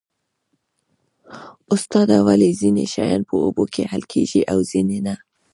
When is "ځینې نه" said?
4.71-5.15